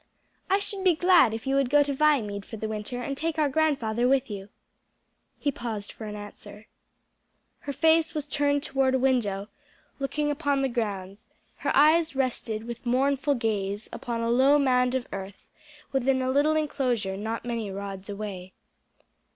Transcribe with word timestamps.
"I 0.49 0.57
should 0.57 0.83
be 0.83 0.95
glad 0.95 1.31
if 1.31 1.45
you 1.45 1.53
would 1.53 1.69
go 1.69 1.83
to 1.83 1.93
Viamede 1.93 2.43
for 2.43 2.57
the 2.57 2.67
winter 2.67 3.03
and 3.03 3.15
take 3.15 3.37
our 3.37 3.47
grandfather 3.49 4.07
with 4.07 4.31
you." 4.31 4.49
He 5.37 5.51
paused 5.51 5.91
for 5.91 6.05
an 6.05 6.15
answer. 6.15 6.65
Her 7.59 7.71
face 7.71 8.15
was 8.15 8.25
turned 8.25 8.63
toward 8.63 8.95
a 8.95 8.97
window 8.97 9.47
looking 9.99 10.29
out 10.29 10.31
upon 10.31 10.63
the 10.63 10.69
grounds; 10.69 11.29
her 11.57 11.71
eyes 11.75 12.15
rested 12.15 12.63
with 12.63 12.83
mournful 12.87 13.35
gaze 13.35 13.89
upon 13.93 14.21
a 14.21 14.31
low 14.31 14.57
mound 14.57 14.95
of 14.95 15.07
earth 15.13 15.45
within 15.91 16.23
a 16.23 16.31
little 16.31 16.55
enclosure 16.55 17.15
not 17.15 17.45
many 17.45 17.69
rods 17.69 18.09
away. 18.09 18.53